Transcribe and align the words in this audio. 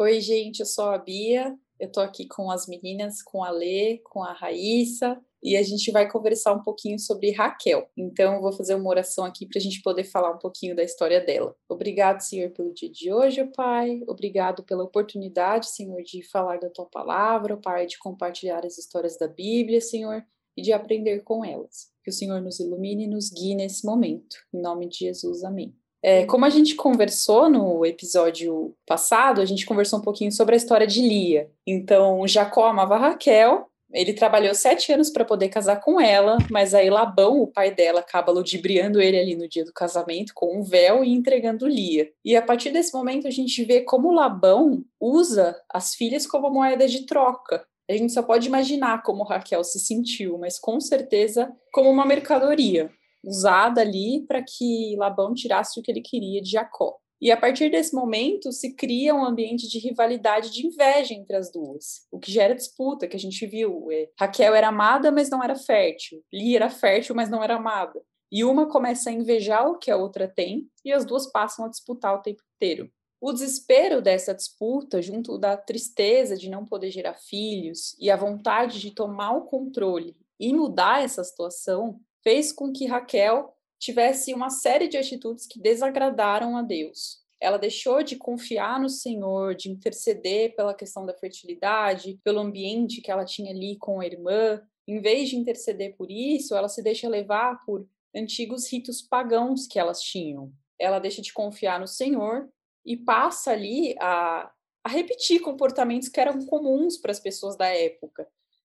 Oi, 0.00 0.20
gente, 0.20 0.60
eu 0.60 0.66
sou 0.66 0.90
a 0.90 0.96
Bia. 0.98 1.58
Eu 1.76 1.90
tô 1.90 1.98
aqui 1.98 2.28
com 2.28 2.52
as 2.52 2.68
meninas, 2.68 3.20
com 3.20 3.42
a 3.42 3.50
Lê, 3.50 3.98
com 4.04 4.22
a 4.22 4.32
Raíssa, 4.32 5.20
e 5.42 5.56
a 5.56 5.62
gente 5.64 5.90
vai 5.90 6.08
conversar 6.08 6.54
um 6.54 6.62
pouquinho 6.62 7.00
sobre 7.00 7.32
Raquel. 7.32 7.90
Então, 7.96 8.34
eu 8.34 8.40
vou 8.40 8.52
fazer 8.52 8.76
uma 8.76 8.88
oração 8.88 9.24
aqui 9.24 9.44
para 9.44 9.58
a 9.58 9.60
gente 9.60 9.82
poder 9.82 10.04
falar 10.04 10.30
um 10.30 10.38
pouquinho 10.38 10.76
da 10.76 10.84
história 10.84 11.20
dela. 11.20 11.52
Obrigado, 11.68 12.20
Senhor, 12.20 12.50
pelo 12.50 12.72
dia 12.72 12.88
de 12.88 13.12
hoje, 13.12 13.44
Pai. 13.56 14.00
Obrigado 14.06 14.62
pela 14.62 14.84
oportunidade, 14.84 15.68
Senhor, 15.68 16.00
de 16.04 16.22
falar 16.22 16.60
da 16.60 16.70
tua 16.70 16.86
palavra, 16.86 17.56
Pai, 17.56 17.84
de 17.84 17.98
compartilhar 17.98 18.64
as 18.64 18.78
histórias 18.78 19.18
da 19.18 19.26
Bíblia, 19.26 19.80
Senhor, 19.80 20.24
e 20.56 20.62
de 20.62 20.72
aprender 20.72 21.24
com 21.24 21.44
elas. 21.44 21.90
Que 22.04 22.10
o 22.10 22.14
Senhor 22.14 22.40
nos 22.40 22.60
ilumine 22.60 23.06
e 23.06 23.08
nos 23.08 23.30
guie 23.30 23.56
nesse 23.56 23.84
momento. 23.84 24.36
Em 24.54 24.60
nome 24.62 24.88
de 24.88 24.98
Jesus, 24.98 25.42
amém. 25.42 25.74
É, 26.02 26.24
como 26.26 26.44
a 26.44 26.50
gente 26.50 26.74
conversou 26.74 27.50
no 27.50 27.84
episódio 27.84 28.74
passado, 28.86 29.40
a 29.40 29.44
gente 29.44 29.66
conversou 29.66 29.98
um 29.98 30.02
pouquinho 30.02 30.30
sobre 30.30 30.54
a 30.54 30.56
história 30.56 30.86
de 30.86 31.00
Lia. 31.00 31.50
Então, 31.66 32.26
Jacó 32.26 32.66
amava 32.66 32.96
Raquel, 32.96 33.68
ele 33.92 34.12
trabalhou 34.12 34.54
sete 34.54 34.92
anos 34.92 35.10
para 35.10 35.24
poder 35.24 35.48
casar 35.48 35.80
com 35.80 36.00
ela, 36.00 36.36
mas 36.50 36.74
aí 36.74 36.90
Labão, 36.90 37.40
o 37.40 37.46
pai 37.46 37.74
dela, 37.74 38.00
acaba 38.00 38.30
ludibriando 38.30 39.00
ele 39.00 39.18
ali 39.18 39.34
no 39.34 39.48
dia 39.48 39.64
do 39.64 39.72
casamento 39.72 40.32
com 40.34 40.58
um 40.58 40.62
véu 40.62 41.02
e 41.02 41.12
entregando 41.12 41.66
Lia. 41.66 42.10
E 42.24 42.36
a 42.36 42.42
partir 42.42 42.70
desse 42.70 42.92
momento 42.92 43.26
a 43.26 43.30
gente 43.30 43.64
vê 43.64 43.80
como 43.80 44.12
Labão 44.12 44.84
usa 45.00 45.56
as 45.72 45.94
filhas 45.94 46.26
como 46.26 46.50
moeda 46.50 46.86
de 46.86 47.06
troca. 47.06 47.66
A 47.90 47.94
gente 47.94 48.12
só 48.12 48.22
pode 48.22 48.46
imaginar 48.46 49.02
como 49.02 49.24
Raquel 49.24 49.64
se 49.64 49.80
sentiu, 49.80 50.36
mas 50.36 50.58
com 50.58 50.78
certeza 50.78 51.50
como 51.72 51.90
uma 51.90 52.04
mercadoria 52.04 52.90
usada 53.28 53.82
ali 53.82 54.24
para 54.26 54.42
que 54.42 54.96
Labão 54.96 55.34
tirasse 55.34 55.78
o 55.78 55.82
que 55.82 55.90
ele 55.90 56.00
queria 56.00 56.40
de 56.40 56.50
Jacó. 56.50 56.96
E 57.20 57.32
a 57.32 57.36
partir 57.36 57.68
desse 57.70 57.94
momento 57.94 58.52
se 58.52 58.74
cria 58.74 59.14
um 59.14 59.24
ambiente 59.24 59.68
de 59.68 59.78
rivalidade, 59.78 60.52
de 60.52 60.66
inveja 60.66 61.14
entre 61.14 61.36
as 61.36 61.50
duas, 61.50 62.06
o 62.12 62.18
que 62.18 62.30
gera 62.30 62.54
disputa, 62.54 63.08
que 63.08 63.16
a 63.16 63.20
gente 63.20 63.44
viu. 63.44 63.88
É, 63.90 64.08
Raquel 64.18 64.54
era 64.54 64.68
amada, 64.68 65.10
mas 65.10 65.28
não 65.28 65.42
era 65.42 65.56
fértil. 65.56 66.22
Lia 66.32 66.58
era 66.58 66.70
fértil, 66.70 67.16
mas 67.16 67.28
não 67.28 67.42
era 67.42 67.56
amada. 67.56 68.00
E 68.30 68.44
uma 68.44 68.68
começa 68.68 69.10
a 69.10 69.12
invejar 69.12 69.68
o 69.68 69.78
que 69.78 69.90
a 69.90 69.96
outra 69.96 70.28
tem, 70.28 70.68
e 70.84 70.92
as 70.92 71.04
duas 71.04 71.26
passam 71.30 71.64
a 71.64 71.68
disputar 71.68 72.14
o 72.14 72.22
tempo 72.22 72.42
inteiro. 72.54 72.88
O 73.20 73.32
desespero 73.32 74.00
dessa 74.00 74.32
disputa, 74.32 75.02
junto 75.02 75.38
da 75.38 75.56
tristeza 75.56 76.36
de 76.36 76.48
não 76.48 76.64
poder 76.64 76.90
gerar 76.92 77.14
filhos 77.14 77.96
e 77.98 78.10
a 78.10 78.16
vontade 78.16 78.78
de 78.80 78.92
tomar 78.92 79.32
o 79.32 79.46
controle 79.46 80.16
e 80.38 80.52
mudar 80.52 81.02
essa 81.02 81.24
situação, 81.24 82.00
fez 82.22 82.52
com 82.52 82.72
que 82.72 82.86
Raquel 82.86 83.54
tivesse 83.78 84.34
uma 84.34 84.50
série 84.50 84.88
de 84.88 84.96
atitudes 84.96 85.46
que 85.46 85.60
desagradaram 85.60 86.56
a 86.56 86.62
Deus. 86.62 87.18
Ela 87.40 87.56
deixou 87.56 88.02
de 88.02 88.16
confiar 88.16 88.80
no 88.80 88.88
Senhor, 88.88 89.54
de 89.54 89.70
interceder 89.70 90.56
pela 90.56 90.74
questão 90.74 91.06
da 91.06 91.14
fertilidade, 91.14 92.18
pelo 92.24 92.40
ambiente 92.40 93.00
que 93.00 93.10
ela 93.10 93.24
tinha 93.24 93.52
ali 93.52 93.76
com 93.78 94.00
a 94.00 94.06
irmã. 94.06 94.60
Em 94.86 95.00
vez 95.00 95.28
de 95.28 95.36
interceder 95.36 95.96
por 95.96 96.10
isso, 96.10 96.56
ela 96.56 96.68
se 96.68 96.82
deixa 96.82 97.08
levar 97.08 97.64
por 97.64 97.86
antigos 98.14 98.70
ritos 98.70 99.00
pagãos 99.00 99.66
que 99.66 99.78
elas 99.78 100.00
tinham. 100.02 100.52
Ela 100.78 100.98
deixa 100.98 101.22
de 101.22 101.32
confiar 101.32 101.78
no 101.78 101.86
Senhor 101.86 102.48
e 102.84 102.96
passa 102.96 103.52
ali 103.52 103.94
a, 104.00 104.50
a 104.82 104.88
repetir 104.88 105.40
comportamentos 105.40 106.08
que 106.08 106.20
eram 106.20 106.44
comuns 106.46 106.96
para 106.96 107.12
as 107.12 107.20
pessoas 107.20 107.56
da 107.56 107.66
época. 107.66 108.26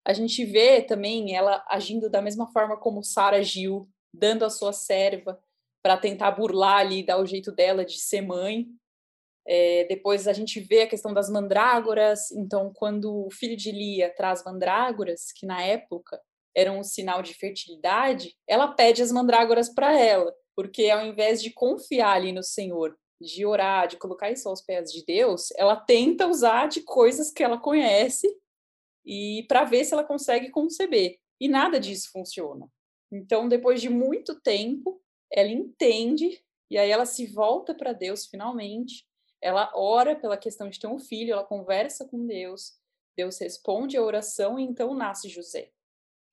A 0.08 0.14
gente 0.14 0.42
vê 0.42 0.80
também 0.80 1.36
ela 1.36 1.62
agindo 1.68 2.08
da 2.08 2.22
mesma 2.22 2.50
forma 2.50 2.78
como 2.78 3.04
Sara 3.04 3.36
agiu, 3.36 3.86
dando 4.10 4.42
a 4.42 4.48
sua 4.48 4.72
serva 4.72 5.38
para 5.82 5.98
tentar 5.98 6.30
burlar 6.30 6.78
ali, 6.78 7.04
dar 7.04 7.20
o 7.20 7.26
jeito 7.26 7.52
dela 7.52 7.84
de 7.84 7.98
ser 7.98 8.22
mãe. 8.22 8.66
É, 9.46 9.84
depois 9.84 10.26
a 10.26 10.32
gente 10.32 10.60
vê 10.60 10.82
a 10.82 10.86
questão 10.86 11.12
das 11.12 11.28
mandrágoras. 11.28 12.30
Então, 12.30 12.72
quando 12.74 13.26
o 13.26 13.30
filho 13.30 13.54
de 13.54 13.70
Lia 13.70 14.08
traz 14.08 14.42
mandrágoras, 14.42 15.30
que 15.30 15.44
na 15.44 15.62
época 15.62 16.18
eram 16.56 16.78
um 16.78 16.84
sinal 16.84 17.22
de 17.22 17.34
fertilidade, 17.34 18.34
ela 18.46 18.68
pede 18.68 19.02
as 19.02 19.12
mandrágoras 19.12 19.68
para 19.68 19.98
ela, 19.98 20.34
porque 20.56 20.88
ao 20.88 21.04
invés 21.04 21.42
de 21.42 21.50
confiar 21.52 22.16
ali 22.16 22.32
no 22.32 22.42
Senhor, 22.42 22.96
de 23.20 23.44
orar, 23.44 23.86
de 23.86 23.98
colocar 23.98 24.30
isso 24.30 24.48
aos 24.48 24.62
pés 24.62 24.90
de 24.90 25.04
Deus, 25.04 25.50
ela 25.54 25.76
tenta 25.76 26.26
usar 26.26 26.66
de 26.66 26.80
coisas 26.80 27.30
que 27.30 27.42
ela 27.42 27.58
conhece 27.58 28.26
e 29.08 29.44
para 29.48 29.64
ver 29.64 29.86
se 29.86 29.94
ela 29.94 30.04
consegue 30.04 30.50
conceber. 30.50 31.18
E 31.40 31.48
nada 31.48 31.80
disso 31.80 32.10
funciona. 32.12 32.70
Então, 33.10 33.48
depois 33.48 33.80
de 33.80 33.88
muito 33.88 34.38
tempo, 34.38 35.00
ela 35.32 35.48
entende 35.48 36.38
e 36.70 36.76
aí 36.76 36.90
ela 36.90 37.06
se 37.06 37.24
volta 37.26 37.74
para 37.74 37.94
Deus 37.94 38.26
finalmente. 38.26 39.06
Ela 39.40 39.72
ora 39.74 40.14
pela 40.14 40.36
questão 40.36 40.68
de 40.68 40.78
ter 40.78 40.88
um 40.88 40.98
filho, 40.98 41.32
ela 41.32 41.44
conversa 41.44 42.06
com 42.06 42.26
Deus. 42.26 42.74
Deus 43.16 43.38
responde 43.38 43.96
a 43.96 44.02
oração 44.02 44.58
e 44.58 44.62
então 44.62 44.92
nasce 44.92 45.30
José. 45.30 45.70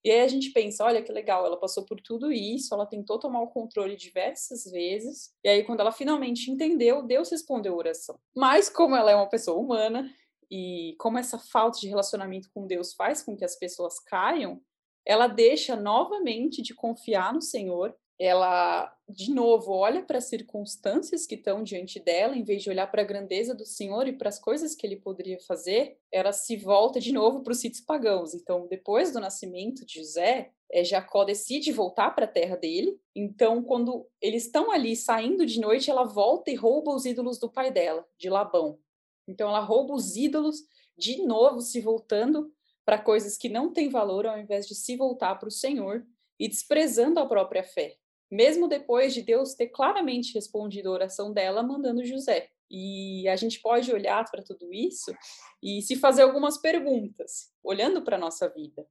E 0.03 0.11
aí 0.11 0.21
a 0.21 0.27
gente 0.27 0.51
pensa, 0.51 0.83
olha 0.83 1.01
que 1.01 1.11
legal, 1.11 1.45
ela 1.45 1.57
passou 1.57 1.85
por 1.85 1.99
tudo 2.01 2.31
isso, 2.31 2.73
ela 2.73 2.85
tentou 2.85 3.17
tomar 3.17 3.41
o 3.41 3.47
controle 3.47 3.95
diversas 3.95 4.65
vezes, 4.65 5.33
e 5.43 5.49
aí 5.49 5.63
quando 5.63 5.79
ela 5.79 5.91
finalmente 5.91 6.51
entendeu, 6.51 7.01
Deus 7.01 7.31
respondeu 7.31 7.73
a 7.73 7.77
oração. 7.77 8.19
Mas 8.35 8.69
como 8.69 8.95
ela 8.95 9.09
é 9.09 9.15
uma 9.15 9.27
pessoa 9.27 9.57
humana, 9.57 10.07
e 10.49 10.95
como 10.99 11.17
essa 11.17 11.37
falta 11.37 11.79
de 11.79 11.87
relacionamento 11.87 12.49
com 12.53 12.67
Deus 12.67 12.93
faz 12.93 13.23
com 13.23 13.35
que 13.35 13.45
as 13.45 13.57
pessoas 13.57 13.99
caiam, 13.99 14.61
ela 15.05 15.27
deixa 15.27 15.75
novamente 15.75 16.61
de 16.61 16.73
confiar 16.73 17.33
no 17.33 17.41
Senhor, 17.41 17.95
ela 18.17 18.91
de 19.07 19.31
novo 19.31 19.71
olha 19.71 20.01
para 20.01 20.17
as 20.17 20.25
circunstâncias 20.25 21.27
que 21.27 21.35
estão 21.35 21.61
diante 21.61 21.99
dela, 21.99 22.35
em 22.35 22.43
vez 22.43 22.63
de 22.63 22.69
olhar 22.69 22.87
para 22.87 23.01
a 23.01 23.05
grandeza 23.05 23.53
do 23.53 23.65
Senhor 23.65 24.07
e 24.07 24.13
para 24.13 24.29
as 24.29 24.39
coisas 24.39 24.73
que 24.73 24.87
ele 24.87 24.95
poderia 24.95 25.37
fazer, 25.41 25.97
ela 26.11 26.31
se 26.31 26.55
volta 26.55 26.99
de 26.99 27.11
novo 27.11 27.43
para 27.43 27.51
os 27.51 27.59
sítios 27.59 27.83
pagãos. 27.83 28.33
Então, 28.33 28.67
depois 28.67 29.11
do 29.11 29.19
nascimento 29.19 29.85
de 29.85 29.99
José, 29.99 30.51
é, 30.71 30.83
Jacó 30.83 31.23
decide 31.23 31.71
voltar 31.71 32.11
para 32.11 32.25
a 32.25 32.29
terra 32.29 32.55
dele. 32.55 32.97
Então, 33.15 33.61
quando 33.61 34.07
eles 34.21 34.45
estão 34.45 34.71
ali 34.71 34.95
saindo 34.95 35.45
de 35.45 35.59
noite, 35.59 35.91
ela 35.91 36.05
volta 36.05 36.49
e 36.49 36.55
rouba 36.55 36.95
os 36.95 37.05
ídolos 37.05 37.37
do 37.37 37.51
pai 37.51 37.71
dela, 37.71 38.05
de 38.17 38.29
Labão. 38.29 38.79
Então 39.27 39.49
ela 39.49 39.59
rouba 39.59 39.93
os 39.93 40.15
ídolos 40.15 40.63
de 40.97 41.23
novo, 41.25 41.61
se 41.61 41.81
voltando 41.81 42.51
para 42.85 43.01
coisas 43.01 43.37
que 43.37 43.49
não 43.49 43.73
têm 43.73 43.89
valor, 43.89 44.25
ao 44.25 44.39
invés 44.39 44.67
de 44.67 44.75
se 44.75 44.95
voltar 44.95 45.35
para 45.35 45.47
o 45.47 45.51
Senhor 45.51 46.05
e 46.39 46.47
desprezando 46.47 47.19
a 47.19 47.25
própria 47.25 47.63
fé. 47.63 47.97
Mesmo 48.29 48.67
depois 48.67 49.13
de 49.13 49.21
Deus 49.21 49.53
ter 49.53 49.67
claramente 49.67 50.33
respondido 50.33 50.89
a 50.89 50.93
oração 50.93 51.33
dela, 51.33 51.63
mandando 51.63 52.05
José. 52.05 52.49
E 52.69 53.27
a 53.27 53.35
gente 53.35 53.61
pode 53.61 53.91
olhar 53.91 54.29
para 54.29 54.43
tudo 54.43 54.73
isso 54.73 55.13
e 55.61 55.81
se 55.81 55.95
fazer 55.95 56.23
algumas 56.23 56.57
perguntas, 56.57 57.51
olhando 57.63 58.01
para 58.01 58.15
a 58.15 58.19
nossa 58.19 58.49
vida. 58.49 58.87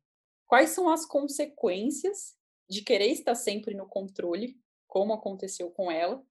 Quais 0.47 0.71
são 0.71 0.89
as 0.89 1.05
consequências 1.05 2.37
de 2.69 2.83
querer 2.83 3.09
estar 3.09 3.35
sempre 3.35 3.75
no 3.75 3.87
controle, 3.87 4.57
como 4.87 5.13
aconteceu 5.13 5.71
com 5.71 5.91
ela, 5.91 6.25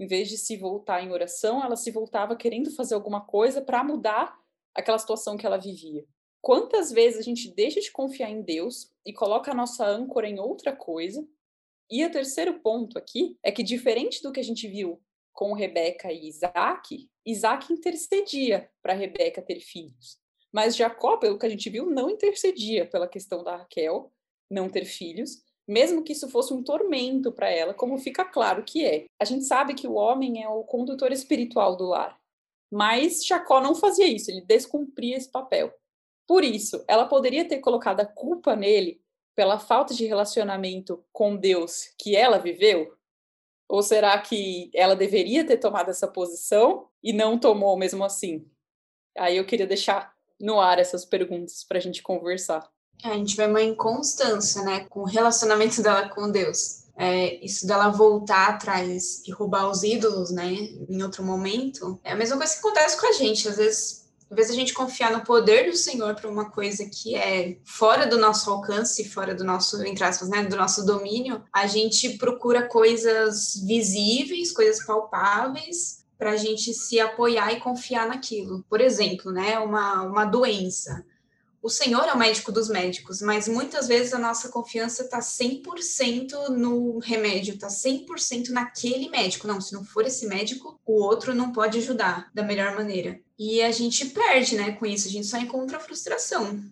em 0.00 0.06
vez 0.06 0.30
de 0.30 0.38
se 0.38 0.56
voltar 0.56 1.04
em 1.04 1.12
oração, 1.12 1.62
ela 1.62 1.76
se 1.76 1.90
voltava 1.90 2.34
querendo 2.34 2.70
fazer 2.70 2.94
alguma 2.94 3.20
coisa 3.20 3.60
para 3.60 3.84
mudar 3.84 4.34
aquela 4.74 4.98
situação 4.98 5.36
que 5.36 5.44
ela 5.44 5.58
vivia. 5.58 6.06
Quantas 6.40 6.90
vezes 6.90 7.20
a 7.20 7.22
gente 7.22 7.54
deixa 7.54 7.82
de 7.82 7.92
confiar 7.92 8.30
em 8.30 8.40
Deus 8.40 8.90
e 9.04 9.12
coloca 9.12 9.50
a 9.50 9.54
nossa 9.54 9.86
âncora 9.86 10.26
em 10.26 10.40
outra 10.40 10.74
coisa? 10.74 11.22
E 11.90 12.02
o 12.02 12.10
terceiro 12.10 12.60
ponto 12.60 12.96
aqui 12.96 13.36
é 13.42 13.52
que, 13.52 13.62
diferente 13.62 14.22
do 14.22 14.32
que 14.32 14.40
a 14.40 14.44
gente 14.44 14.66
viu 14.66 15.02
com 15.34 15.52
Rebeca 15.52 16.10
e 16.10 16.28
Isaac, 16.28 17.10
Isaac 17.26 17.70
intercedia 17.70 18.70
para 18.82 18.94
Rebeca 18.94 19.42
ter 19.42 19.60
filhos. 19.60 20.18
Mas 20.50 20.76
Jacó, 20.76 21.18
pelo 21.18 21.38
que 21.38 21.44
a 21.44 21.50
gente 21.50 21.68
viu, 21.68 21.90
não 21.90 22.08
intercedia 22.08 22.86
pela 22.86 23.06
questão 23.06 23.44
da 23.44 23.56
Raquel 23.56 24.10
não 24.50 24.68
ter 24.68 24.86
filhos, 24.86 25.44
mesmo 25.70 26.02
que 26.02 26.12
isso 26.12 26.28
fosse 26.28 26.52
um 26.52 26.62
tormento 26.62 27.30
para 27.30 27.48
ela, 27.48 27.72
como 27.72 27.96
fica 27.96 28.24
claro 28.24 28.64
que 28.64 28.84
é. 28.84 29.06
A 29.20 29.24
gente 29.24 29.44
sabe 29.44 29.74
que 29.74 29.86
o 29.86 29.94
homem 29.94 30.42
é 30.42 30.48
o 30.48 30.64
condutor 30.64 31.12
espiritual 31.12 31.76
do 31.76 31.86
lar, 31.86 32.18
mas 32.70 33.24
Jacó 33.24 33.60
não 33.60 33.74
fazia 33.74 34.06
isso, 34.06 34.30
ele 34.30 34.40
descumpria 34.40 35.16
esse 35.16 35.30
papel. 35.30 35.72
Por 36.26 36.44
isso, 36.44 36.84
ela 36.88 37.06
poderia 37.06 37.46
ter 37.46 37.58
colocado 37.58 38.00
a 38.00 38.06
culpa 38.06 38.56
nele 38.56 39.00
pela 39.34 39.58
falta 39.58 39.94
de 39.94 40.06
relacionamento 40.06 41.04
com 41.12 41.36
Deus 41.36 41.94
que 41.96 42.16
ela 42.16 42.38
viveu? 42.38 42.96
Ou 43.68 43.82
será 43.82 44.20
que 44.20 44.70
ela 44.74 44.96
deveria 44.96 45.46
ter 45.46 45.56
tomado 45.56 45.90
essa 45.90 46.08
posição 46.08 46.88
e 47.02 47.12
não 47.12 47.38
tomou 47.38 47.76
mesmo 47.76 48.04
assim? 48.04 48.44
Aí 49.16 49.36
eu 49.36 49.46
queria 49.46 49.66
deixar 49.66 50.12
no 50.40 50.60
ar 50.60 50.80
essas 50.80 51.04
perguntas 51.04 51.62
para 51.62 51.78
a 51.78 51.80
gente 51.80 52.02
conversar. 52.02 52.68
A 53.04 53.14
gente 53.14 53.36
vê 53.36 53.46
uma 53.46 53.62
inconstância, 53.62 54.62
né, 54.62 54.86
com 54.88 55.00
o 55.00 55.06
relacionamento 55.06 55.80
dela 55.82 56.08
com 56.08 56.30
Deus. 56.30 56.80
É, 56.96 57.42
isso 57.44 57.66
dela 57.66 57.88
voltar 57.88 58.48
atrás 58.48 59.22
de 59.24 59.32
roubar 59.32 59.70
os 59.70 59.82
ídolos, 59.82 60.30
né, 60.30 60.52
em 60.52 61.02
outro 61.02 61.24
momento, 61.24 61.98
é 62.04 62.12
a 62.12 62.16
mesma 62.16 62.36
coisa 62.36 62.52
que 62.52 62.58
acontece 62.58 63.00
com 63.00 63.06
a 63.06 63.12
gente. 63.12 63.48
Às 63.48 63.56
vezes, 63.56 64.10
às 64.30 64.36
vezes 64.36 64.52
a 64.52 64.54
gente 64.54 64.74
confiar 64.74 65.10
no 65.10 65.24
poder 65.24 65.70
do 65.70 65.76
Senhor 65.76 66.14
para 66.14 66.28
uma 66.28 66.50
coisa 66.50 66.84
que 66.84 67.16
é 67.16 67.56
fora 67.64 68.06
do 68.06 68.18
nosso 68.18 68.50
alcance, 68.50 69.08
fora 69.08 69.34
do 69.34 69.44
nosso, 69.44 69.82
entre 69.84 70.04
aspas, 70.04 70.28
né, 70.28 70.44
do 70.44 70.56
nosso 70.56 70.84
domínio, 70.84 71.42
a 71.52 71.66
gente 71.66 72.18
procura 72.18 72.68
coisas 72.68 73.54
visíveis, 73.66 74.52
coisas 74.52 74.84
palpáveis, 74.84 76.00
para 76.20 76.32
a 76.32 76.36
gente 76.36 76.74
se 76.74 77.00
apoiar 77.00 77.50
e 77.54 77.60
confiar 77.60 78.06
naquilo. 78.06 78.62
Por 78.68 78.80
exemplo, 78.80 79.32
né, 79.32 79.58
uma, 79.58 80.02
uma 80.02 80.24
doença. 80.26 81.02
O 81.62 81.68
Senhor 81.68 82.04
é 82.04 82.12
o 82.12 82.18
médico 82.18 82.50
dos 82.50 82.70
médicos, 82.70 83.20
mas 83.20 83.46
muitas 83.46 83.86
vezes 83.86 84.14
a 84.14 84.18
nossa 84.18 84.48
confiança 84.48 85.02
está 85.02 85.18
100% 85.18 86.48
no 86.48 86.98
remédio, 86.98 87.54
está 87.54 87.68
100% 87.68 88.48
naquele 88.48 89.10
médico. 89.10 89.46
Não, 89.46 89.60
se 89.60 89.74
não 89.74 89.84
for 89.84 90.06
esse 90.06 90.26
médico, 90.26 90.80
o 90.86 91.02
outro 91.02 91.34
não 91.34 91.52
pode 91.52 91.76
ajudar 91.78 92.30
da 92.32 92.42
melhor 92.42 92.74
maneira. 92.74 93.20
E 93.38 93.60
a 93.60 93.70
gente 93.70 94.06
perde, 94.06 94.56
né, 94.56 94.72
com 94.72 94.86
isso, 94.86 95.06
a 95.06 95.10
gente 95.10 95.26
só 95.26 95.36
encontra 95.36 95.78
frustração, 95.78 96.62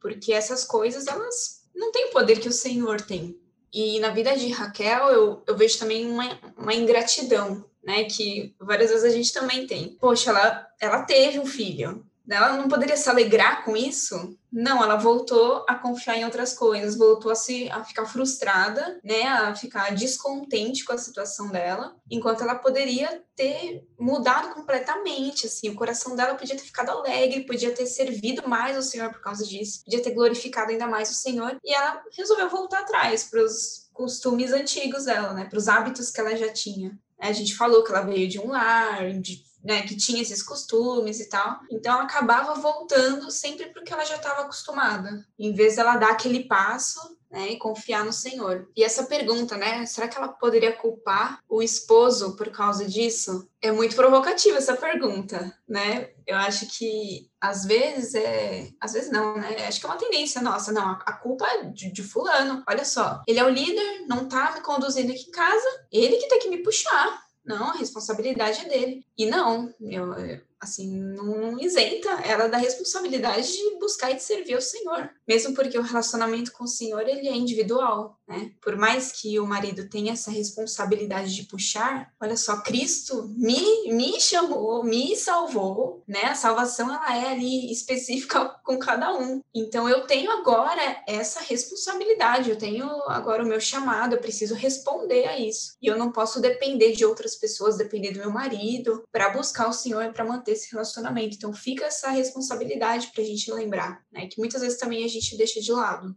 porque 0.00 0.32
essas 0.32 0.64
coisas, 0.64 1.06
elas 1.06 1.62
não 1.72 1.92
têm 1.92 2.06
o 2.06 2.12
poder 2.12 2.40
que 2.40 2.48
o 2.48 2.52
Senhor 2.52 3.00
tem. 3.00 3.38
E 3.72 4.00
na 4.00 4.10
vida 4.10 4.36
de 4.36 4.48
Raquel, 4.48 5.08
eu, 5.10 5.42
eu 5.46 5.56
vejo 5.56 5.78
também 5.78 6.04
uma, 6.10 6.38
uma 6.56 6.74
ingratidão, 6.74 7.64
né, 7.82 8.04
que 8.04 8.54
várias 8.60 8.90
vezes 8.90 9.04
a 9.04 9.10
gente 9.10 9.32
também 9.32 9.68
tem. 9.68 9.96
Poxa, 10.00 10.30
ela, 10.30 10.68
ela 10.80 11.02
teve 11.02 11.38
um 11.38 11.46
filho, 11.46 12.04
ela 12.28 12.56
não 12.56 12.68
poderia 12.68 12.96
se 12.96 13.08
alegrar 13.08 13.64
com 13.64 13.76
isso? 13.76 14.36
Não, 14.52 14.82
ela 14.82 14.96
voltou 14.96 15.64
a 15.66 15.74
confiar 15.74 16.16
em 16.16 16.24
outras 16.24 16.52
coisas, 16.52 16.96
voltou 16.96 17.32
a 17.32 17.34
se 17.34 17.70
a 17.70 17.82
ficar 17.82 18.04
frustrada, 18.04 19.00
né, 19.02 19.22
a 19.22 19.54
ficar 19.54 19.94
descontente 19.94 20.84
com 20.84 20.92
a 20.92 20.98
situação 20.98 21.48
dela, 21.48 21.96
enquanto 22.10 22.42
ela 22.42 22.54
poderia 22.54 23.22
ter 23.34 23.82
mudado 23.98 24.54
completamente, 24.54 25.46
assim, 25.46 25.70
o 25.70 25.74
coração 25.74 26.14
dela 26.14 26.34
podia 26.34 26.54
ter 26.54 26.62
ficado 26.62 26.90
alegre, 26.90 27.46
podia 27.46 27.74
ter 27.74 27.86
servido 27.86 28.46
mais 28.46 28.76
o 28.76 28.82
Senhor 28.82 29.10
por 29.10 29.22
causa 29.22 29.44
disso, 29.44 29.82
podia 29.84 30.02
ter 30.02 30.12
glorificado 30.12 30.70
ainda 30.70 30.86
mais 30.86 31.10
o 31.10 31.14
Senhor, 31.14 31.58
e 31.64 31.74
ela 31.74 32.02
resolveu 32.16 32.50
voltar 32.50 32.80
atrás 32.80 33.24
para 33.24 33.42
os 33.42 33.88
costumes 33.92 34.52
antigos 34.52 35.06
dela, 35.06 35.32
né, 35.32 35.46
para 35.46 35.58
os 35.58 35.66
hábitos 35.66 36.10
que 36.10 36.20
ela 36.20 36.36
já 36.36 36.52
tinha. 36.52 36.98
A 37.18 37.32
gente 37.32 37.54
falou 37.54 37.84
que 37.84 37.90
ela 37.90 38.02
veio 38.02 38.28
de 38.28 38.38
um 38.38 38.48
lar, 38.48 39.12
de 39.12 39.44
né, 39.62 39.82
que 39.82 39.96
tinha 39.96 40.22
esses 40.22 40.42
costumes 40.42 41.20
e 41.20 41.28
tal. 41.28 41.60
Então 41.70 41.94
ela 41.94 42.04
acabava 42.04 42.54
voltando 42.54 43.30
sempre 43.30 43.66
porque 43.72 43.92
ela 43.92 44.04
já 44.04 44.16
estava 44.16 44.42
acostumada, 44.42 45.24
em 45.38 45.52
vez 45.52 45.76
dela 45.76 45.96
dar 45.96 46.10
aquele 46.10 46.44
passo 46.44 47.16
né, 47.32 47.52
e 47.52 47.58
confiar 47.58 48.04
no 48.04 48.12
Senhor. 48.12 48.68
E 48.76 48.84
essa 48.84 49.04
pergunta, 49.04 49.56
né, 49.56 49.86
será 49.86 50.06
que 50.06 50.18
ela 50.18 50.28
poderia 50.28 50.72
culpar 50.72 51.40
o 51.48 51.62
esposo 51.62 52.36
por 52.36 52.50
causa 52.50 52.84
disso? 52.84 53.48
É 53.60 53.72
muito 53.72 53.96
provocativa 53.96 54.58
essa 54.58 54.76
pergunta, 54.76 55.56
né? 55.66 56.10
Eu 56.26 56.36
acho 56.36 56.66
que 56.66 57.30
às 57.40 57.64
vezes 57.64 58.14
é, 58.14 58.70
às 58.80 58.92
vezes 58.92 59.10
não, 59.10 59.36
né? 59.36 59.66
Acho 59.66 59.80
que 59.80 59.86
é 59.86 59.88
uma 59.88 59.98
tendência 59.98 60.42
nossa, 60.42 60.72
não, 60.72 60.90
a 60.90 61.12
culpa 61.12 61.46
é 61.46 61.64
de, 61.64 61.90
de 61.90 62.02
fulano. 62.02 62.62
Olha 62.68 62.84
só, 62.84 63.22
ele 63.26 63.38
é 63.38 63.44
o 63.44 63.48
líder, 63.48 64.04
não 64.08 64.28
tá 64.28 64.52
me 64.52 64.60
conduzindo 64.60 65.12
aqui 65.12 65.28
em 65.28 65.30
casa, 65.30 65.86
ele 65.90 66.16
que 66.16 66.28
tem 66.28 66.40
que 66.40 66.50
me 66.50 66.62
puxar. 66.62 67.22
Não, 67.44 67.70
a 67.70 67.76
responsabilidade 67.76 68.60
é 68.60 68.68
dele. 68.68 69.06
E 69.16 69.26
não, 69.26 69.72
eu, 69.80 70.14
assim, 70.62 70.96
não 70.96 71.58
isenta 71.58 72.08
ela 72.24 72.46
da 72.46 72.56
responsabilidade 72.56 73.52
de 73.52 73.78
buscar 73.80 74.12
e 74.12 74.14
de 74.14 74.22
servir 74.22 74.54
ao 74.54 74.60
Senhor. 74.60 75.10
Mesmo 75.26 75.54
porque 75.54 75.76
o 75.76 75.82
relacionamento 75.82 76.52
com 76.52 76.64
o 76.64 76.68
Senhor, 76.68 77.00
ele 77.00 77.28
é 77.28 77.34
individual, 77.34 78.16
né? 78.28 78.52
Por 78.62 78.76
mais 78.76 79.10
que 79.10 79.40
o 79.40 79.46
marido 79.46 79.88
tenha 79.88 80.12
essa 80.12 80.30
responsabilidade 80.30 81.34
de 81.34 81.44
puxar, 81.44 82.12
olha 82.20 82.36
só, 82.36 82.62
Cristo 82.62 83.28
me, 83.36 83.92
me 83.92 84.20
chamou, 84.20 84.84
me 84.84 85.16
salvou, 85.16 86.04
né? 86.06 86.26
A 86.26 86.34
salvação, 86.36 86.88
ela 86.94 87.16
é 87.16 87.32
ali 87.32 87.72
específica 87.72 88.44
com 88.62 88.78
cada 88.78 89.12
um. 89.18 89.40
Então, 89.52 89.88
eu 89.88 90.06
tenho 90.06 90.30
agora 90.30 91.02
essa 91.08 91.40
responsabilidade, 91.40 92.50
eu 92.50 92.56
tenho 92.56 92.86
agora 93.08 93.42
o 93.42 93.46
meu 93.46 93.60
chamado, 93.60 94.14
eu 94.14 94.20
preciso 94.20 94.54
responder 94.54 95.26
a 95.26 95.36
isso. 95.36 95.76
E 95.82 95.88
eu 95.88 95.98
não 95.98 96.12
posso 96.12 96.40
depender 96.40 96.92
de 96.92 97.04
outras 97.04 97.34
pessoas, 97.34 97.76
depender 97.76 98.12
do 98.12 98.20
meu 98.20 98.30
marido, 98.30 99.02
para 99.10 99.30
buscar 99.30 99.68
o 99.68 99.72
Senhor 99.72 100.04
e 100.04 100.12
para 100.12 100.24
manter 100.24 100.51
desse 100.52 100.70
relacionamento. 100.70 101.36
Então 101.36 101.52
fica 101.52 101.86
essa 101.86 102.10
responsabilidade 102.10 103.10
para 103.12 103.22
a 103.22 103.26
gente 103.26 103.50
lembrar, 103.52 104.04
né? 104.12 104.26
Que 104.26 104.38
muitas 104.38 104.60
vezes 104.60 104.78
também 104.78 105.04
a 105.04 105.08
gente 105.08 105.36
deixa 105.36 105.60
de 105.60 105.72
lado. 105.72 106.16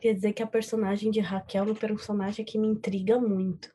Quer 0.00 0.14
dizer 0.14 0.32
que 0.32 0.42
a 0.42 0.46
personagem 0.46 1.10
de 1.10 1.20
Raquel 1.20 1.64
é 1.64 1.66
uma 1.66 1.74
personagem 1.74 2.44
que 2.44 2.58
me 2.58 2.66
intriga 2.66 3.18
muito. 3.18 3.72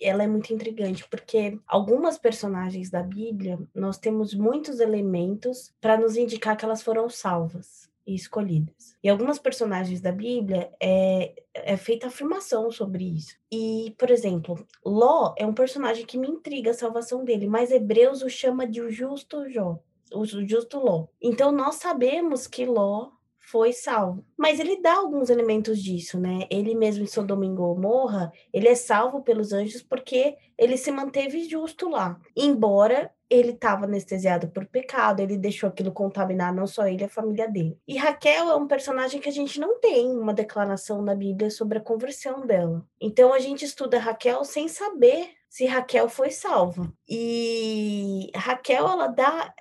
Ela 0.00 0.22
é 0.22 0.26
muito 0.26 0.52
intrigante, 0.52 1.08
porque 1.08 1.58
algumas 1.66 2.18
personagens 2.18 2.90
da 2.90 3.02
Bíblia, 3.02 3.58
nós 3.74 3.96
temos 3.96 4.34
muitos 4.34 4.80
elementos 4.80 5.72
para 5.80 5.96
nos 5.96 6.16
indicar 6.16 6.56
que 6.56 6.64
elas 6.64 6.82
foram 6.82 7.08
salvas 7.08 7.81
e 8.06 8.14
escolhidas. 8.14 8.96
E 9.02 9.08
algumas 9.08 9.38
personagens 9.38 10.00
da 10.00 10.12
Bíblia 10.12 10.72
é, 10.80 11.34
é 11.54 11.76
feita 11.76 12.06
afirmação 12.06 12.70
sobre 12.70 13.04
isso. 13.04 13.36
E, 13.50 13.94
por 13.98 14.10
exemplo, 14.10 14.66
Ló 14.84 15.34
é 15.36 15.46
um 15.46 15.54
personagem 15.54 16.04
que 16.04 16.18
me 16.18 16.28
intriga 16.28 16.70
a 16.70 16.74
salvação 16.74 17.24
dele, 17.24 17.46
mas 17.46 17.70
Hebreus 17.70 18.22
o 18.22 18.28
chama 18.28 18.66
de 18.66 18.80
o 18.80 18.90
justo 18.90 19.48
Jó, 19.48 19.78
o 20.12 20.24
justo 20.24 20.78
Ló. 20.78 21.06
Então 21.20 21.52
nós 21.52 21.76
sabemos 21.76 22.46
que 22.46 22.66
Ló 22.66 23.10
foi 23.44 23.72
salvo. 23.72 24.24
Mas 24.38 24.60
ele 24.60 24.80
dá 24.80 24.94
alguns 24.94 25.28
elementos 25.28 25.82
disso, 25.82 26.18
né? 26.18 26.46
Ele 26.50 26.74
mesmo 26.74 27.04
em 27.04 27.06
Sodoma 27.06 27.44
e 27.44 27.48
Gomorra, 27.48 28.32
ele 28.52 28.68
é 28.68 28.74
salvo 28.74 29.22
pelos 29.22 29.52
anjos 29.52 29.82
porque 29.82 30.36
ele 30.56 30.76
se 30.76 30.90
manteve 30.90 31.48
justo 31.48 31.88
lá. 31.88 32.18
Embora 32.36 33.10
ele 33.28 33.52
estava 33.52 33.86
anestesiado 33.86 34.48
por 34.48 34.66
pecado, 34.66 35.20
ele 35.20 35.38
deixou 35.38 35.68
aquilo 35.68 35.90
contaminar 35.90 36.54
não 36.54 36.66
só 36.66 36.86
ele, 36.86 37.04
a 37.04 37.08
família 37.08 37.48
dele. 37.48 37.78
E 37.88 37.96
Raquel 37.96 38.50
é 38.50 38.54
um 38.54 38.66
personagem 38.66 39.20
que 39.20 39.28
a 39.28 39.32
gente 39.32 39.58
não 39.58 39.80
tem 39.80 40.10
uma 40.10 40.34
declaração 40.34 41.00
na 41.00 41.14
Bíblia 41.14 41.50
sobre 41.50 41.78
a 41.78 41.82
conversão 41.82 42.46
dela. 42.46 42.84
Então 43.00 43.32
a 43.32 43.38
gente 43.38 43.64
estuda 43.64 43.98
Raquel 43.98 44.44
sem 44.44 44.68
saber 44.68 45.30
se 45.48 45.64
Raquel 45.66 46.08
foi 46.08 46.30
salva. 46.30 46.92
E 47.08 48.30
Raquel, 48.34 48.86
ela 48.86 49.06
dá 49.06 49.52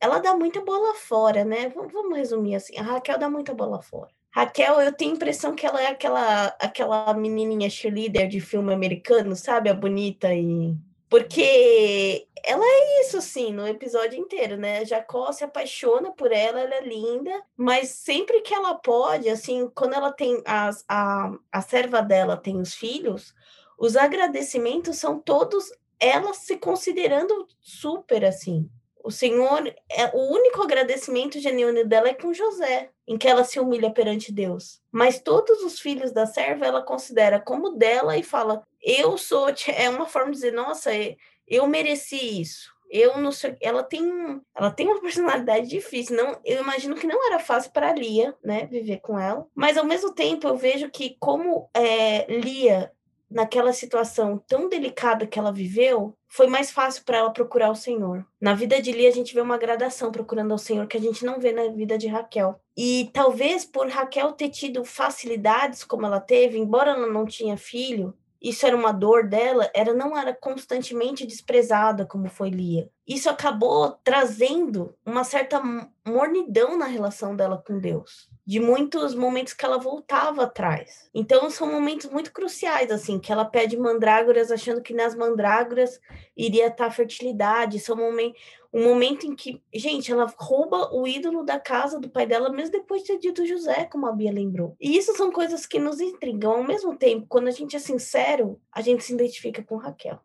ela 0.00 0.18
dá 0.18 0.36
muita 0.36 0.60
bola 0.60 0.94
fora, 0.94 1.44
né? 1.44 1.68
Vamos 1.68 2.16
resumir 2.16 2.56
assim. 2.56 2.76
A 2.78 2.82
Raquel 2.82 3.18
dá 3.18 3.28
muita 3.28 3.54
bola 3.54 3.82
fora. 3.82 4.10
Raquel, 4.30 4.80
eu 4.80 4.92
tenho 4.92 5.12
a 5.12 5.14
impressão 5.14 5.54
que 5.54 5.66
ela 5.66 5.82
é 5.82 5.86
aquela 5.86 6.46
aquela 6.60 7.14
menininha 7.14 7.70
cheerleader 7.70 8.28
de 8.28 8.40
filme 8.40 8.72
americano, 8.72 9.34
sabe? 9.34 9.70
A 9.70 9.74
bonita 9.74 10.32
e 10.34 10.76
porque 11.08 12.26
ela 12.44 12.64
é 12.64 13.00
isso, 13.00 13.16
assim, 13.18 13.52
no 13.52 13.66
episódio 13.66 14.18
inteiro, 14.18 14.56
né? 14.56 14.84
Jacó 14.84 15.30
se 15.32 15.44
apaixona 15.44 16.12
por 16.12 16.32
ela, 16.32 16.60
ela 16.60 16.74
é 16.74 16.84
linda, 16.84 17.42
mas 17.56 17.90
sempre 17.90 18.40
que 18.40 18.52
ela 18.52 18.74
pode, 18.74 19.28
assim, 19.28 19.70
quando 19.74 19.94
ela 19.94 20.12
tem 20.12 20.42
as, 20.44 20.84
a, 20.88 21.32
a 21.50 21.60
serva 21.62 22.02
dela 22.02 22.36
tem 22.36 22.60
os 22.60 22.74
filhos, 22.74 23.34
os 23.78 23.96
agradecimentos 23.96 24.96
são 24.98 25.18
todos 25.18 25.70
ela 25.98 26.34
se 26.34 26.56
considerando 26.56 27.46
super 27.60 28.24
assim. 28.24 28.68
O 29.06 29.10
Senhor, 29.12 29.72
é, 29.88 30.10
o 30.12 30.32
único 30.32 30.60
agradecimento 30.64 31.38
genuíno 31.38 31.84
dela 31.84 32.08
é 32.08 32.14
com 32.14 32.34
José, 32.34 32.90
em 33.06 33.16
que 33.16 33.28
ela 33.28 33.44
se 33.44 33.60
humilha 33.60 33.88
perante 33.88 34.32
Deus. 34.32 34.80
Mas 34.90 35.20
todos 35.20 35.62
os 35.62 35.78
filhos 35.78 36.10
da 36.10 36.26
serva 36.26 36.66
ela 36.66 36.82
considera 36.82 37.38
como 37.38 37.76
dela 37.76 38.16
e 38.16 38.24
fala: 38.24 38.64
Eu 38.82 39.16
sou. 39.16 39.46
É 39.68 39.88
uma 39.88 40.06
forma 40.06 40.32
de 40.32 40.38
dizer, 40.38 40.52
nossa, 40.52 40.92
é, 40.92 41.14
eu 41.46 41.68
mereci 41.68 42.40
isso. 42.40 42.74
Eu 42.90 43.18
não 43.18 43.30
sei, 43.30 43.56
ela 43.60 43.84
tem, 43.84 44.42
ela 44.52 44.72
tem 44.72 44.88
uma 44.88 44.98
personalidade 45.02 45.68
difícil. 45.68 46.16
Não, 46.16 46.40
eu 46.44 46.60
imagino 46.60 46.96
que 46.96 47.06
não 47.06 47.24
era 47.28 47.38
fácil 47.38 47.70
para 47.70 47.92
Lia, 47.92 48.34
né, 48.42 48.66
viver 48.66 48.98
com 48.98 49.16
ela. 49.16 49.46
Mas 49.54 49.76
ao 49.76 49.84
mesmo 49.84 50.12
tempo 50.12 50.48
eu 50.48 50.56
vejo 50.56 50.90
que 50.90 51.16
como 51.20 51.70
é, 51.72 52.26
Lia 52.40 52.90
naquela 53.30 53.72
situação 53.72 54.42
tão 54.46 54.68
delicada 54.68 55.26
que 55.26 55.38
ela 55.38 55.52
viveu, 55.52 56.16
foi 56.28 56.46
mais 56.46 56.70
fácil 56.70 57.04
para 57.04 57.18
ela 57.18 57.32
procurar 57.32 57.70
o 57.70 57.76
Senhor. 57.76 58.26
Na 58.40 58.54
vida 58.54 58.80
de 58.80 58.92
Lia, 58.92 59.08
a 59.08 59.12
gente 59.12 59.34
vê 59.34 59.40
uma 59.40 59.58
gradação 59.58 60.12
procurando 60.12 60.52
ao 60.52 60.58
Senhor 60.58 60.86
que 60.86 60.96
a 60.96 61.00
gente 61.00 61.24
não 61.24 61.40
vê 61.40 61.52
na 61.52 61.68
vida 61.68 61.98
de 61.98 62.06
Raquel. 62.06 62.60
E 62.76 63.10
talvez 63.12 63.64
por 63.64 63.88
Raquel 63.88 64.32
ter 64.32 64.50
tido 64.50 64.84
facilidades 64.84 65.84
como 65.84 66.06
ela 66.06 66.20
teve, 66.20 66.58
embora 66.58 66.92
ela 66.92 67.06
não 67.06 67.24
tinha 67.24 67.56
filho, 67.56 68.14
isso 68.40 68.66
era 68.66 68.76
uma 68.76 68.92
dor 68.92 69.28
dela, 69.28 69.70
ela 69.74 69.94
não 69.94 70.16
era 70.16 70.34
constantemente 70.34 71.26
desprezada 71.26 72.06
como 72.06 72.28
foi 72.28 72.50
Lia. 72.50 72.88
Isso 73.06 73.28
acabou 73.30 73.98
trazendo 74.04 74.94
uma 75.04 75.24
certa 75.24 75.60
mornidão 76.06 76.76
na 76.76 76.86
relação 76.86 77.34
dela 77.34 77.62
com 77.66 77.78
Deus 77.78 78.28
de 78.46 78.60
muitos 78.60 79.14
momentos 79.14 79.52
que 79.52 79.64
ela 79.64 79.76
voltava 79.76 80.44
atrás. 80.44 81.10
Então 81.12 81.50
são 81.50 81.70
momentos 81.70 82.08
muito 82.10 82.32
cruciais 82.32 82.90
assim, 82.92 83.18
que 83.18 83.32
ela 83.32 83.44
pede 83.44 83.76
mandrágoras 83.76 84.52
achando 84.52 84.80
que 84.80 84.94
nas 84.94 85.16
mandrágoras 85.16 86.00
iria 86.36 86.68
estar 86.68 86.90
fertilidade, 86.90 87.80
são 87.80 87.96
momentos 87.96 88.40
um 88.76 88.84
momento 88.84 89.26
em 89.26 89.34
que, 89.34 89.62
gente, 89.72 90.12
ela 90.12 90.30
rouba 90.36 90.94
o 90.94 91.08
ídolo 91.08 91.42
da 91.42 91.58
casa 91.58 91.98
do 91.98 92.10
pai 92.10 92.26
dela 92.26 92.50
mesmo 92.50 92.72
depois 92.72 93.00
de 93.00 93.08
ter 93.08 93.18
dito 93.18 93.46
José, 93.46 93.86
como 93.86 94.06
a 94.06 94.12
Bia 94.12 94.30
lembrou. 94.30 94.76
E 94.78 94.98
isso 94.98 95.16
são 95.16 95.32
coisas 95.32 95.64
que 95.64 95.78
nos 95.78 95.98
intrigam. 95.98 96.52
Ao 96.52 96.62
mesmo 96.62 96.94
tempo, 96.94 97.24
quando 97.26 97.48
a 97.48 97.52
gente 97.52 97.74
é 97.74 97.78
sincero, 97.78 98.60
a 98.70 98.82
gente 98.82 99.02
se 99.02 99.14
identifica 99.14 99.62
com 99.62 99.76
Raquel. 99.76 100.20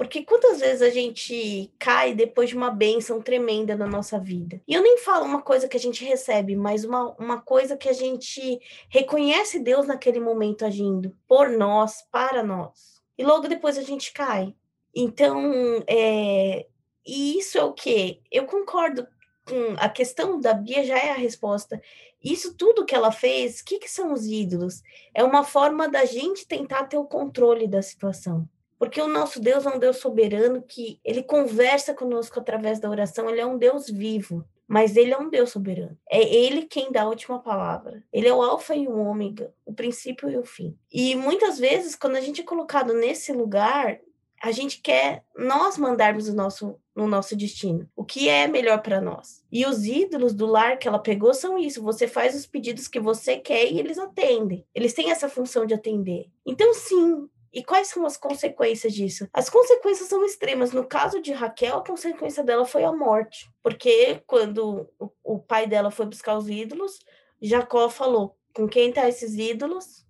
Porque 0.00 0.24
quantas 0.24 0.60
vezes 0.60 0.80
a 0.80 0.88
gente 0.88 1.70
cai 1.78 2.14
depois 2.14 2.48
de 2.48 2.56
uma 2.56 2.70
bênção 2.70 3.20
tremenda 3.20 3.76
na 3.76 3.86
nossa 3.86 4.18
vida? 4.18 4.58
E 4.66 4.72
eu 4.72 4.82
nem 4.82 4.96
falo 4.96 5.26
uma 5.26 5.42
coisa 5.42 5.68
que 5.68 5.76
a 5.76 5.80
gente 5.80 6.02
recebe, 6.02 6.56
mas 6.56 6.86
uma, 6.86 7.14
uma 7.18 7.38
coisa 7.38 7.76
que 7.76 7.86
a 7.86 7.92
gente 7.92 8.58
reconhece 8.88 9.58
Deus 9.58 9.86
naquele 9.86 10.18
momento 10.18 10.64
agindo 10.64 11.14
por 11.28 11.50
nós, 11.50 12.02
para 12.10 12.42
nós. 12.42 13.02
E 13.18 13.22
logo 13.22 13.46
depois 13.46 13.76
a 13.76 13.82
gente 13.82 14.10
cai. 14.14 14.54
Então, 14.96 15.84
é, 15.86 16.64
e 17.06 17.38
isso 17.38 17.58
é 17.58 17.62
o 17.62 17.74
que? 17.74 18.22
Eu 18.32 18.46
concordo 18.46 19.06
com 19.46 19.74
a 19.76 19.90
questão 19.90 20.40
da 20.40 20.54
Bia 20.54 20.82
já 20.82 20.96
é 20.96 21.10
a 21.10 21.14
resposta. 21.14 21.78
Isso 22.24 22.56
tudo 22.56 22.86
que 22.86 22.94
ela 22.94 23.12
fez, 23.12 23.60
o 23.60 23.66
que, 23.66 23.78
que 23.78 23.90
são 23.90 24.14
os 24.14 24.24
ídolos? 24.24 24.80
É 25.12 25.22
uma 25.22 25.44
forma 25.44 25.90
da 25.90 26.06
gente 26.06 26.48
tentar 26.48 26.84
ter 26.84 26.96
o 26.96 27.04
controle 27.04 27.68
da 27.68 27.82
situação. 27.82 28.48
Porque 28.80 28.98
o 28.98 29.06
nosso 29.06 29.38
Deus 29.38 29.66
é 29.66 29.68
um 29.68 29.78
Deus 29.78 29.98
soberano 29.98 30.62
que 30.62 30.98
ele 31.04 31.22
conversa 31.22 31.92
conosco 31.92 32.40
através 32.40 32.80
da 32.80 32.88
oração, 32.88 33.28
ele 33.28 33.38
é 33.38 33.44
um 33.44 33.58
Deus 33.58 33.90
vivo, 33.90 34.42
mas 34.66 34.96
ele 34.96 35.12
é 35.12 35.18
um 35.18 35.28
Deus 35.28 35.50
soberano. 35.50 35.98
É 36.10 36.22
ele 36.22 36.62
quem 36.62 36.90
dá 36.90 37.02
a 37.02 37.08
última 37.08 37.38
palavra. 37.40 38.02
Ele 38.10 38.26
é 38.26 38.32
o 38.32 38.40
alfa 38.40 38.74
e 38.74 38.88
o 38.88 38.96
ômega, 38.96 39.52
o 39.66 39.74
princípio 39.74 40.30
e 40.30 40.38
o 40.38 40.44
fim. 40.44 40.74
E 40.90 41.14
muitas 41.14 41.58
vezes, 41.58 41.94
quando 41.94 42.16
a 42.16 42.22
gente 42.22 42.40
é 42.40 42.44
colocado 42.44 42.94
nesse 42.94 43.34
lugar, 43.34 44.00
a 44.42 44.50
gente 44.50 44.80
quer 44.80 45.24
nós 45.36 45.76
mandarmos 45.76 46.26
o 46.26 46.34
nosso 46.34 46.80
no 46.96 47.06
nosso 47.06 47.36
destino, 47.36 47.88
o 47.94 48.04
que 48.04 48.30
é 48.30 48.46
melhor 48.46 48.80
para 48.80 49.00
nós. 49.00 49.44
E 49.52 49.66
os 49.66 49.84
ídolos 49.84 50.32
do 50.32 50.46
lar 50.46 50.78
que 50.78 50.88
ela 50.88 50.98
pegou 50.98 51.34
são 51.34 51.58
isso, 51.58 51.82
você 51.82 52.08
faz 52.08 52.34
os 52.34 52.46
pedidos 52.46 52.88
que 52.88 52.98
você 52.98 53.36
quer 53.36 53.70
e 53.70 53.78
eles 53.78 53.98
atendem. 53.98 54.64
Eles 54.74 54.94
têm 54.94 55.10
essa 55.10 55.28
função 55.28 55.66
de 55.66 55.74
atender. 55.74 56.28
Então 56.44 56.74
sim, 56.74 57.28
e 57.52 57.64
quais 57.64 57.88
são 57.88 58.06
as 58.06 58.16
consequências 58.16 58.92
disso? 58.92 59.28
As 59.32 59.50
consequências 59.50 60.08
são 60.08 60.24
extremas. 60.24 60.72
No 60.72 60.86
caso 60.86 61.20
de 61.20 61.32
Raquel, 61.32 61.78
a 61.78 61.84
consequência 61.84 62.42
dela 62.44 62.64
foi 62.64 62.84
a 62.84 62.92
morte, 62.92 63.50
porque 63.62 64.22
quando 64.26 64.88
o 65.24 65.38
pai 65.38 65.66
dela 65.66 65.90
foi 65.90 66.06
buscar 66.06 66.36
os 66.36 66.48
ídolos, 66.48 66.98
Jacó 67.40 67.88
falou: 67.88 68.36
"Com 68.54 68.68
quem 68.68 68.92
tá 68.92 69.08
esses 69.08 69.34
ídolos? 69.34 70.06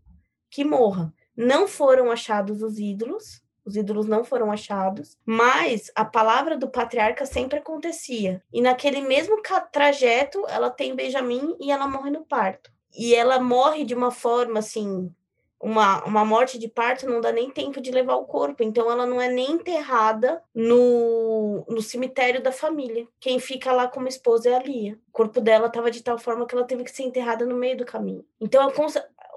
Que 0.50 0.64
morra". 0.64 1.12
Não 1.36 1.66
foram 1.66 2.10
achados 2.10 2.62
os 2.62 2.78
ídolos, 2.78 3.42
os 3.64 3.76
ídolos 3.76 4.06
não 4.06 4.24
foram 4.24 4.50
achados, 4.50 5.16
mas 5.24 5.90
a 5.94 6.04
palavra 6.04 6.58
do 6.58 6.68
patriarca 6.68 7.24
sempre 7.24 7.58
acontecia. 7.58 8.42
E 8.52 8.60
naquele 8.60 9.00
mesmo 9.00 9.40
trajeto, 9.72 10.44
ela 10.48 10.70
tem 10.70 10.94
Benjamim 10.94 11.56
e 11.60 11.70
ela 11.70 11.86
morre 11.86 12.10
no 12.10 12.24
parto. 12.24 12.70
E 12.92 13.14
ela 13.14 13.38
morre 13.38 13.84
de 13.84 13.94
uma 13.94 14.10
forma 14.10 14.58
assim, 14.58 15.14
uma, 15.60 16.02
uma 16.04 16.24
morte 16.24 16.58
de 16.58 16.68
parto 16.68 17.06
não 17.06 17.20
dá 17.20 17.30
nem 17.30 17.50
tempo 17.50 17.80
de 17.80 17.90
levar 17.90 18.16
o 18.16 18.24
corpo, 18.24 18.62
então 18.62 18.90
ela 18.90 19.04
não 19.04 19.20
é 19.20 19.28
nem 19.28 19.52
enterrada 19.52 20.42
no, 20.54 21.64
no 21.68 21.82
cemitério 21.82 22.42
da 22.42 22.50
família. 22.50 23.06
Quem 23.20 23.38
fica 23.38 23.70
lá 23.70 23.86
como 23.86 24.08
esposa 24.08 24.48
é 24.48 24.54
a 24.54 24.62
Lia. 24.62 24.98
O 25.08 25.12
corpo 25.12 25.40
dela 25.40 25.66
estava 25.66 25.90
de 25.90 26.02
tal 26.02 26.18
forma 26.18 26.46
que 26.46 26.54
ela 26.54 26.64
teve 26.64 26.82
que 26.82 26.90
ser 26.90 27.02
enterrada 27.02 27.44
no 27.44 27.54
meio 27.54 27.76
do 27.76 27.84
caminho. 27.84 28.24
Então 28.40 28.72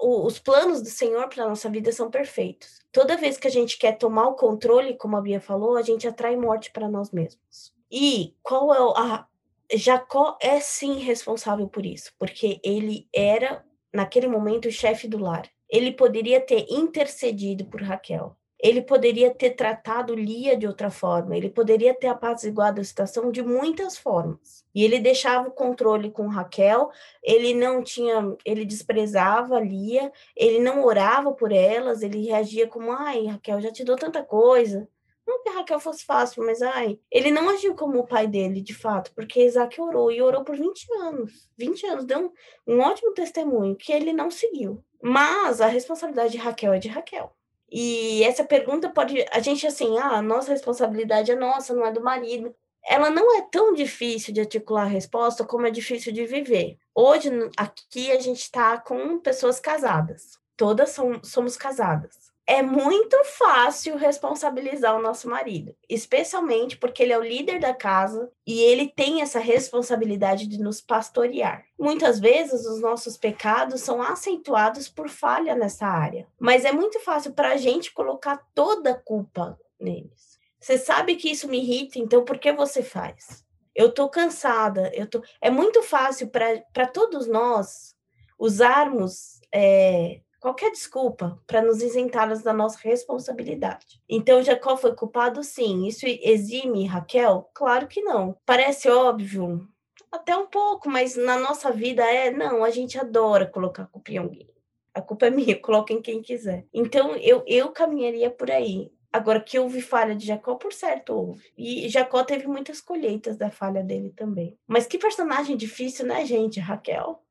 os 0.00 0.38
planos 0.38 0.80
do 0.80 0.88
Senhor 0.88 1.28
para 1.28 1.46
nossa 1.46 1.68
vida 1.68 1.92
são 1.92 2.10
perfeitos. 2.10 2.82
Toda 2.90 3.18
vez 3.18 3.36
que 3.36 3.46
a 3.46 3.50
gente 3.50 3.76
quer 3.76 3.92
tomar 3.98 4.28
o 4.28 4.34
controle, 4.34 4.96
como 4.96 5.16
a 5.16 5.20
Bia 5.20 5.40
falou, 5.40 5.76
a 5.76 5.82
gente 5.82 6.08
atrai 6.08 6.36
morte 6.36 6.70
para 6.70 6.88
nós 6.88 7.10
mesmos. 7.10 7.74
E 7.90 8.34
qual 8.42 8.74
é 8.74 9.00
a 9.00 9.26
Jacó 9.74 10.38
é 10.40 10.58
sim 10.60 10.98
responsável 11.00 11.68
por 11.68 11.84
isso, 11.84 12.12
porque 12.18 12.60
ele 12.62 13.08
era 13.12 13.64
naquele 13.92 14.26
momento 14.26 14.68
o 14.68 14.72
chefe 14.72 15.06
do 15.06 15.18
lar. 15.18 15.48
Ele 15.74 15.92
poderia 15.92 16.40
ter 16.40 16.66
intercedido 16.70 17.64
por 17.66 17.82
Raquel 17.82 18.36
ele 18.64 18.80
poderia 18.80 19.30
ter 19.30 19.50
tratado 19.50 20.14
Lia 20.14 20.56
de 20.56 20.66
outra 20.66 20.90
forma, 20.90 21.36
ele 21.36 21.50
poderia 21.50 21.92
ter 21.92 22.06
apaziguado 22.06 22.80
a 22.80 22.84
situação 22.84 23.30
de 23.30 23.42
muitas 23.42 23.98
formas. 23.98 24.64
E 24.74 24.82
ele 24.82 24.98
deixava 24.98 25.48
o 25.48 25.52
controle 25.52 26.10
com 26.10 26.28
Raquel, 26.28 26.88
ele 27.22 27.52
não 27.52 27.82
tinha, 27.82 28.34
ele 28.42 28.64
desprezava 28.64 29.60
Lia, 29.60 30.10
ele 30.34 30.60
não 30.60 30.82
orava 30.82 31.30
por 31.30 31.52
elas, 31.52 32.00
ele 32.00 32.24
reagia 32.24 32.66
como, 32.66 32.90
ai, 32.90 33.26
Raquel, 33.26 33.60
já 33.60 33.70
te 33.70 33.84
dou 33.84 33.96
tanta 33.96 34.22
coisa. 34.22 34.88
Não 35.26 35.42
que 35.42 35.50
Raquel 35.50 35.78
fosse 35.78 36.02
fácil, 36.02 36.42
mas 36.44 36.62
ai, 36.62 36.98
ele 37.10 37.30
não 37.30 37.50
agiu 37.50 37.74
como 37.74 37.98
o 37.98 38.06
pai 38.06 38.26
dele, 38.26 38.62
de 38.62 38.72
fato, 38.72 39.12
porque 39.14 39.44
Isaac 39.44 39.78
orou 39.78 40.10
e 40.10 40.22
orou 40.22 40.42
por 40.42 40.56
20 40.56 40.86
anos. 41.00 41.50
20 41.58 41.86
anos, 41.86 42.04
deu 42.06 42.32
um, 42.66 42.74
um 42.74 42.80
ótimo 42.80 43.12
testemunho 43.12 43.76
que 43.76 43.92
ele 43.92 44.12
não 44.14 44.30
seguiu. 44.30 44.82
Mas 45.06 45.60
a 45.60 45.66
responsabilidade 45.66 46.32
de 46.32 46.38
Raquel 46.38 46.72
é 46.72 46.78
de 46.78 46.88
Raquel. 46.88 47.30
E 47.70 48.24
essa 48.24 48.42
pergunta 48.42 48.88
pode. 48.88 49.22
A 49.30 49.38
gente, 49.38 49.66
assim, 49.66 49.98
ah, 49.98 50.16
a 50.16 50.22
nossa 50.22 50.50
responsabilidade 50.50 51.30
é 51.30 51.36
nossa, 51.36 51.74
não 51.74 51.84
é 51.84 51.92
do 51.92 52.02
marido. 52.02 52.54
Ela 52.82 53.10
não 53.10 53.36
é 53.36 53.42
tão 53.50 53.74
difícil 53.74 54.32
de 54.32 54.40
articular 54.40 54.84
a 54.84 54.86
resposta 54.86 55.44
como 55.44 55.66
é 55.66 55.70
difícil 55.70 56.10
de 56.10 56.24
viver. 56.24 56.78
Hoje, 56.94 57.30
aqui, 57.56 58.10
a 58.12 58.18
gente 58.18 58.40
está 58.40 58.78
com 58.78 59.18
pessoas 59.18 59.60
casadas. 59.60 60.38
Todas 60.56 60.90
são, 60.90 61.22
somos 61.22 61.56
casadas 61.56 62.23
é 62.46 62.62
muito 62.62 63.16
fácil 63.24 63.96
responsabilizar 63.96 64.94
o 64.96 65.02
nosso 65.02 65.28
marido, 65.28 65.74
especialmente 65.88 66.76
porque 66.76 67.02
ele 67.02 67.12
é 67.12 67.18
o 67.18 67.24
líder 67.24 67.58
da 67.58 67.72
casa 67.72 68.30
e 68.46 68.60
ele 68.60 68.88
tem 68.88 69.22
essa 69.22 69.38
responsabilidade 69.38 70.46
de 70.46 70.58
nos 70.58 70.80
pastorear. 70.80 71.64
Muitas 71.78 72.20
vezes 72.20 72.66
os 72.66 72.80
nossos 72.80 73.16
pecados 73.16 73.80
são 73.80 74.02
acentuados 74.02 74.88
por 74.88 75.08
falha 75.08 75.54
nessa 75.54 75.86
área, 75.86 76.26
mas 76.38 76.64
é 76.64 76.72
muito 76.72 77.00
fácil 77.00 77.32
para 77.32 77.52
a 77.52 77.56
gente 77.56 77.92
colocar 77.92 78.44
toda 78.54 78.90
a 78.90 78.98
culpa 78.98 79.58
neles. 79.80 80.38
Você 80.60 80.78
sabe 80.78 81.16
que 81.16 81.30
isso 81.30 81.48
me 81.48 81.58
irrita, 81.58 81.98
então 81.98 82.24
por 82.24 82.38
que 82.38 82.52
você 82.52 82.82
faz? 82.82 83.44
Eu 83.74 83.92
tô 83.92 84.08
cansada, 84.08 84.90
eu 84.94 85.06
tô. 85.06 85.22
É 85.40 85.50
muito 85.50 85.82
fácil 85.82 86.28
para 86.28 86.86
todos 86.86 87.26
nós 87.26 87.94
usarmos 88.38 89.40
é, 89.52 90.20
qualquer 90.44 90.70
desculpa 90.70 91.40
para 91.46 91.62
nos 91.62 91.80
isentá-las 91.80 92.42
da 92.42 92.52
nossa 92.52 92.78
responsabilidade. 92.82 94.02
Então, 94.06 94.42
Jacó 94.42 94.76
foi 94.76 94.94
culpado? 94.94 95.42
Sim. 95.42 95.86
Isso 95.86 96.04
exime 96.06 96.84
Raquel? 96.84 97.48
Claro 97.54 97.86
que 97.86 98.02
não. 98.02 98.36
Parece 98.44 98.90
óbvio? 98.90 99.66
Até 100.12 100.36
um 100.36 100.44
pouco, 100.44 100.90
mas 100.90 101.16
na 101.16 101.38
nossa 101.38 101.72
vida 101.72 102.04
é, 102.04 102.30
não, 102.30 102.62
a 102.62 102.68
gente 102.68 102.98
adora 102.98 103.46
colocar 103.46 103.86
culpa 103.86 104.12
em 104.12 104.18
alguém. 104.18 104.50
A 104.92 105.00
culpa 105.00 105.28
é 105.28 105.30
minha, 105.30 105.58
coloquem 105.58 106.02
quem 106.02 106.20
quiser. 106.20 106.66
Então, 106.74 107.16
eu, 107.16 107.42
eu 107.46 107.70
caminharia 107.70 108.30
por 108.30 108.50
aí. 108.50 108.92
Agora, 109.10 109.40
que 109.40 109.58
houve 109.58 109.80
falha 109.80 110.14
de 110.14 110.26
Jacó, 110.26 110.56
por 110.56 110.74
certo, 110.74 111.14
houve. 111.14 111.42
E 111.56 111.88
Jacó 111.88 112.22
teve 112.22 112.46
muitas 112.46 112.82
colheitas 112.82 113.38
da 113.38 113.50
falha 113.50 113.82
dele 113.82 114.12
também. 114.14 114.58
Mas 114.66 114.86
que 114.86 114.98
personagem 114.98 115.56
difícil, 115.56 116.04
né, 116.04 116.26
gente? 116.26 116.60
Raquel 116.60 117.23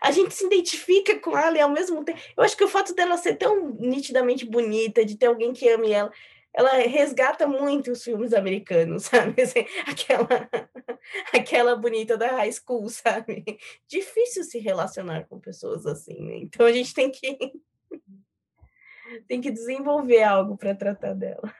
a 0.00 0.10
gente 0.10 0.34
se 0.34 0.46
identifica 0.46 1.18
com 1.18 1.36
ela 1.36 1.56
e 1.56 1.60
ao 1.60 1.70
mesmo 1.70 2.04
tempo. 2.04 2.18
Eu 2.36 2.42
acho 2.44 2.56
que 2.56 2.64
o 2.64 2.68
fato 2.68 2.94
dela 2.94 3.16
ser 3.16 3.36
tão 3.36 3.70
nitidamente 3.78 4.44
bonita, 4.46 5.04
de 5.04 5.16
ter 5.16 5.26
alguém 5.26 5.52
que 5.52 5.68
ame 5.68 5.92
ela, 5.92 6.10
ela 6.54 6.70
resgata 6.74 7.46
muito 7.46 7.90
os 7.90 8.02
filmes 8.02 8.32
americanos, 8.32 9.04
sabe? 9.10 9.42
Assim, 9.42 9.66
aquela, 9.86 10.48
aquela 11.34 11.76
bonita 11.76 12.16
da 12.16 12.28
high 12.28 12.52
school, 12.52 12.88
sabe? 12.88 13.44
Difícil 13.88 14.44
se 14.44 14.58
relacionar 14.58 15.26
com 15.26 15.40
pessoas 15.40 15.84
assim, 15.84 16.20
né? 16.20 16.36
Então 16.38 16.64
a 16.64 16.72
gente 16.72 16.94
tem 16.94 17.10
que 17.10 17.52
tem 19.28 19.40
que 19.40 19.50
desenvolver 19.50 20.22
algo 20.22 20.56
para 20.56 20.74
tratar 20.74 21.14
dela. 21.14 21.52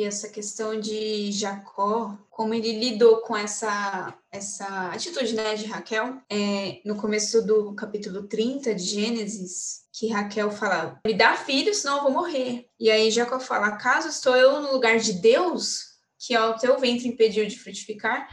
E 0.00 0.04
essa 0.04 0.30
questão 0.30 0.80
de 0.80 1.30
Jacó, 1.30 2.16
como 2.30 2.54
ele 2.54 2.72
lidou 2.72 3.18
com 3.18 3.36
essa, 3.36 4.16
essa 4.32 4.88
atitude 4.88 5.34
né, 5.34 5.54
de 5.54 5.66
Raquel, 5.66 6.22
é, 6.26 6.80
no 6.86 6.96
começo 6.96 7.46
do 7.46 7.74
capítulo 7.74 8.22
30 8.22 8.74
de 8.74 8.82
Gênesis, 8.82 9.82
que 9.92 10.08
Raquel 10.08 10.50
fala: 10.50 10.98
Me 11.04 11.12
dá 11.12 11.36
filho, 11.36 11.74
senão 11.74 11.98
eu 11.98 12.02
vou 12.04 12.12
morrer. 12.12 12.66
E 12.80 12.90
aí 12.90 13.10
Jacó 13.10 13.38
fala: 13.38 13.66
Acaso 13.66 14.08
estou 14.08 14.34
eu 14.34 14.62
no 14.62 14.72
lugar 14.72 14.96
de 14.98 15.12
Deus, 15.12 15.80
que 16.18 16.34
ao 16.34 16.56
teu 16.56 16.80
ventre 16.80 17.06
impediu 17.06 17.46
de 17.46 17.58
frutificar? 17.58 18.26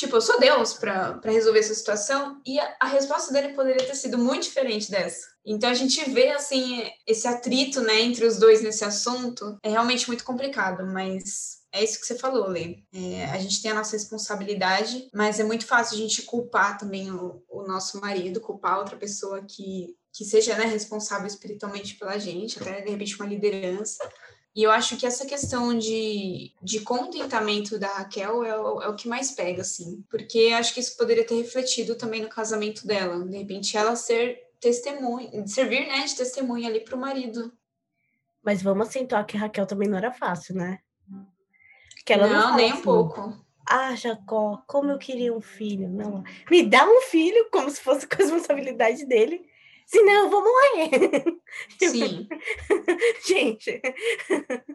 Tipo, 0.00 0.16
eu 0.16 0.20
sou 0.22 0.40
Deus 0.40 0.72
para 0.72 1.20
resolver 1.26 1.58
essa 1.58 1.74
situação? 1.74 2.40
E 2.46 2.58
a, 2.58 2.76
a 2.80 2.86
resposta 2.86 3.30
dele 3.34 3.52
poderia 3.52 3.86
ter 3.86 3.94
sido 3.94 4.16
muito 4.16 4.44
diferente 4.44 4.90
dessa. 4.90 5.26
Então 5.44 5.68
a 5.68 5.74
gente 5.74 6.08
vê 6.08 6.30
assim 6.30 6.90
esse 7.06 7.28
atrito, 7.28 7.82
né, 7.82 8.00
entre 8.00 8.24
os 8.24 8.38
dois 8.38 8.62
nesse 8.62 8.82
assunto 8.82 9.58
é 9.62 9.68
realmente 9.68 10.08
muito 10.08 10.24
complicado, 10.24 10.86
mas 10.86 11.58
é 11.70 11.84
isso 11.84 12.00
que 12.00 12.06
você 12.06 12.14
falou, 12.14 12.46
Lê. 12.46 12.78
É, 12.94 13.26
a 13.26 13.38
gente 13.38 13.60
tem 13.60 13.72
a 13.72 13.74
nossa 13.74 13.92
responsabilidade, 13.92 15.10
mas 15.12 15.38
é 15.38 15.44
muito 15.44 15.66
fácil 15.66 15.98
a 15.98 16.00
gente 16.00 16.22
culpar 16.22 16.78
também 16.78 17.10
o, 17.10 17.44
o 17.50 17.64
nosso 17.64 18.00
marido, 18.00 18.40
culpar 18.40 18.78
outra 18.78 18.96
pessoa 18.96 19.42
que, 19.42 19.94
que 20.14 20.24
seja 20.24 20.56
né, 20.56 20.64
responsável 20.64 21.26
espiritualmente 21.26 21.96
pela 21.96 22.16
gente, 22.16 22.58
até 22.58 22.80
de 22.80 22.90
repente 22.90 23.16
uma 23.16 23.28
liderança. 23.28 23.98
E 24.54 24.64
eu 24.64 24.70
acho 24.70 24.96
que 24.96 25.06
essa 25.06 25.24
questão 25.24 25.76
de, 25.78 26.52
de 26.60 26.80
contentamento 26.80 27.78
da 27.78 27.86
Raquel 27.86 28.44
é 28.44 28.58
o, 28.58 28.82
é 28.82 28.88
o 28.88 28.96
que 28.96 29.08
mais 29.08 29.30
pega, 29.30 29.62
assim. 29.62 30.04
Porque 30.10 30.50
acho 30.52 30.74
que 30.74 30.80
isso 30.80 30.96
poderia 30.96 31.24
ter 31.24 31.36
refletido 31.36 31.94
também 31.94 32.20
no 32.20 32.28
casamento 32.28 32.84
dela. 32.86 33.24
De 33.24 33.38
repente, 33.38 33.76
ela 33.76 33.94
ser 33.94 34.40
testemunho, 34.60 35.46
servir, 35.46 35.86
né, 35.86 36.04
de 36.04 36.16
testemunha 36.16 36.68
ali 36.68 36.80
para 36.80 36.96
o 36.96 37.00
marido. 37.00 37.52
Mas 38.42 38.60
vamos 38.60 38.88
acentuar 38.88 39.24
que 39.24 39.36
Raquel 39.36 39.66
também 39.66 39.88
não 39.88 39.98
era 39.98 40.12
fácil, 40.12 40.54
né? 40.54 40.80
Que 42.04 42.12
ela 42.12 42.26
não, 42.26 42.50
não 42.50 42.56
nem 42.56 42.70
assim, 42.70 42.80
um 42.80 42.82
pouco. 42.82 43.46
Ah, 43.68 43.94
Jacó, 43.94 44.62
como 44.66 44.90
eu 44.90 44.98
queria 44.98 45.32
um 45.32 45.40
filho. 45.40 45.88
Não, 45.88 46.24
me 46.50 46.62
dá 46.64 46.84
um 46.84 47.02
filho, 47.02 47.48
como 47.52 47.70
se 47.70 47.80
fosse 47.80 48.06
com 48.08 48.14
a 48.14 48.18
responsabilidade 48.18 49.06
dele. 49.06 49.48
Senão 49.90 50.24
eu 50.24 50.30
vou 50.30 50.42
morrer. 50.42 51.24
Sim. 51.78 52.28
Gente, 53.26 53.82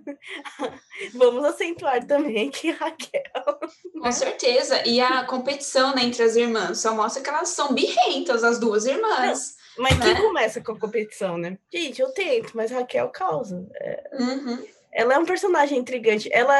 vamos 1.15 1.45
acentuar 1.45 2.05
também 2.05 2.51
que 2.51 2.71
Raquel. 2.71 3.59
Com 4.01 4.11
certeza. 4.11 4.85
E 4.85 4.99
a 4.99 5.23
competição 5.25 5.95
né, 5.95 6.03
entre 6.03 6.21
as 6.21 6.35
irmãs 6.35 6.79
só 6.79 6.93
mostra 6.93 7.23
que 7.23 7.29
elas 7.29 7.49
são 7.49 7.73
birrentas, 7.73 8.43
as 8.43 8.59
duas 8.59 8.85
irmãs. 8.85 9.55
Mas 9.77 9.97
né? 9.97 10.05
quem 10.05 10.21
começa 10.21 10.61
com 10.61 10.73
a 10.73 10.79
competição, 10.79 11.37
né? 11.37 11.57
Gente, 11.73 12.01
eu 12.01 12.11
tento, 12.13 12.51
mas 12.55 12.71
Raquel 12.71 13.09
causa. 13.09 13.65
É, 13.75 14.09
Uhum. 14.19 14.65
Ela 14.95 15.15
é 15.15 15.19
um 15.19 15.25
personagem 15.25 15.77
intrigante. 15.77 16.29
Ela, 16.31 16.57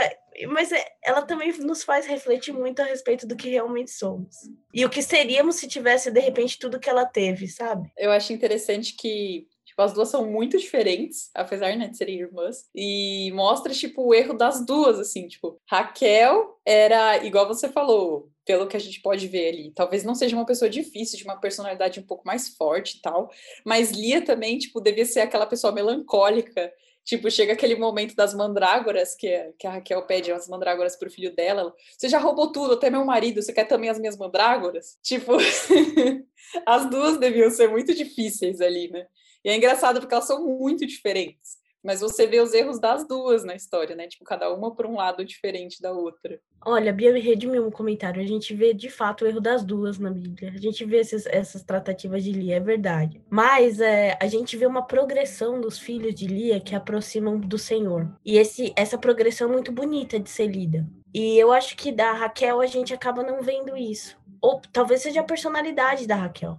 mas 0.50 0.72
é- 0.72 0.86
ela 1.04 1.22
também 1.22 1.58
nos 1.60 1.84
faz 1.84 2.06
refletir 2.06 2.54
muito 2.54 2.82
a 2.82 2.86
respeito 2.86 3.25
do 3.25 3.36
que 3.36 3.50
realmente 3.50 3.92
somos. 3.92 4.36
E 4.74 4.86
o 4.86 4.89
que 4.89 5.01
seríamos 5.01 5.56
se 5.56 5.68
tivesse, 5.68 6.12
de 6.12 6.20
repente, 6.20 6.60
tudo 6.60 6.80
que 6.80 6.89
ela 6.89 7.06
teve, 7.06 7.48
sabe? 7.48 7.89
Eu 7.98 8.12
acho 8.12 8.34
interessante 8.34 8.96
que 8.96 9.48
tipo, 9.75 9.82
as 9.82 9.94
duas 9.94 10.08
são 10.10 10.25
muito 10.32 10.58
diferentes, 10.58 11.30
apesar 11.34 11.75
né, 11.75 11.88
de 11.89 11.98
serem 11.98 12.20
irmãs, 12.20 12.65
e 12.74 13.30
mostra 13.34 13.74
tipo 13.74 14.04
o 14.04 14.13
erro 14.13 14.34
das 14.34 14.65
duas, 14.65 14.98
assim, 14.98 15.27
tipo, 15.27 15.58
Raquel 15.70 16.58
era 16.65 17.24
igual 17.25 17.46
você 17.48 17.68
falou, 17.68 18.30
pelo 18.46 18.68
que 18.68 18.77
a 18.77 18.80
gente 18.80 19.01
pode 19.01 19.27
ver 19.27 19.50
ali, 19.50 19.72
talvez 19.75 20.04
não 20.04 20.15
seja 20.15 20.36
uma 20.36 20.46
pessoa 20.46 20.70
difícil, 20.70 21.18
de 21.18 21.25
uma 21.25 21.39
personalidade 21.39 22.00
um 22.00 22.06
pouco 22.06 22.25
mais 22.25 22.50
forte 22.50 22.98
e 22.98 23.01
tal, 23.01 23.30
mas 23.65 23.92
Lia 23.92 24.24
também, 24.24 24.58
tipo, 24.58 24.80
devia 24.80 25.06
ser 25.06 25.22
aquela 25.22 25.46
pessoa 25.46 25.74
melancólica. 25.74 26.72
Tipo, 27.06 27.30
chega 27.30 27.54
aquele 27.54 27.76
momento 27.76 28.16
das 28.16 28.34
mandrágoras, 28.34 29.16
que, 29.16 29.54
que 29.60 29.68
a 29.68 29.74
Raquel 29.74 30.02
pede 30.08 30.32
as 30.32 30.48
mandrágoras 30.50 30.96
pro 30.96 31.10
filho 31.10 31.34
dela. 31.36 31.62
ela, 31.62 31.74
Você 31.96 32.10
já 32.10 32.18
roubou 32.18 32.52
tudo, 32.52 32.74
até 32.74 32.90
meu 32.90 33.06
marido, 33.06 33.42
você 33.42 33.54
quer 33.54 33.66
também 33.66 33.90
as 33.90 34.00
minhas 34.00 34.18
mandrágoras? 34.18 34.98
Tipo, 35.04 35.34
as 36.66 36.90
duas 36.90 37.20
deviam 37.20 37.52
ser 37.52 37.70
muito 37.70 37.94
difíceis 37.94 38.60
ali, 38.60 38.90
né? 38.90 39.06
E 39.44 39.50
é 39.50 39.56
engraçado 39.56 40.00
porque 40.00 40.16
elas 40.16 40.26
são 40.26 40.44
muito 40.44 40.84
diferentes. 40.88 41.58
Mas 41.86 42.01
você 42.01 42.25
vê 42.25 42.42
os 42.42 42.51
erros 42.51 42.80
das 42.80 43.08
duas 43.08 43.44
na 43.44 43.56
história, 43.56 43.96
né? 43.96 44.08
Tipo, 44.08 44.25
cada 44.25 44.51
uma 44.51 44.74
por 44.74 44.88
um 44.88 44.96
lado 44.96 45.24
diferente 45.24 45.80
da 45.80 45.92
outra. 45.92 46.39
Olha, 46.65 46.92
Bia 46.92 47.13
me 47.13 47.20
redimiu 47.20 47.63
um 47.63 47.70
comentário. 47.70 48.20
A 48.20 48.25
gente 48.25 48.56
vê 48.56 48.74
de 48.74 48.89
fato 48.89 49.24
o 49.24 49.27
erro 49.27 49.39
das 49.39 49.63
duas 49.63 50.00
na 50.00 50.10
Bíblia. 50.10 50.51
A 50.56 50.58
gente 50.58 50.84
vê 50.84 50.98
esses- 50.98 51.27
essas 51.27 51.62
tratativas 51.63 52.24
de 52.24 52.32
Lia, 52.32 52.56
é 52.56 52.60
verdade. 52.60 53.22
Mas 53.30 53.80
é, 53.80 54.18
a 54.20 54.25
gente 54.25 54.58
vê 54.58 54.65
uma 54.65 54.82
progressão 54.82 55.62
dos 55.62 55.77
filhos 55.77 56.15
de 56.15 56.25
Lia 56.25 56.60
que 56.60 56.74
aproximam 56.75 57.39
do 57.39 57.60
Senhor. 57.60 58.10
E 58.25 58.36
esse, 58.38 58.74
essa 58.75 58.98
progressão 58.98 59.48
é 59.50 59.54
muito 59.54 59.72
bonita 59.72 60.20
de 60.20 60.30
ser 60.30 60.48
lida. 60.48 60.88
E 61.13 61.38
eu 61.38 61.51
acho 61.51 61.77
que 61.77 61.92
da 61.92 62.12
Raquel 62.13 62.60
a 62.62 62.65
gente 62.65 62.96
acaba 62.96 63.22
não 63.22 63.44
vendo 63.44 63.77
isso. 63.77 64.18
Ou 64.42 64.60
talvez 64.74 65.01
seja 65.04 65.22
a 65.22 65.24
personalidade 65.24 66.08
da 66.08 66.15
Raquel. 66.15 66.58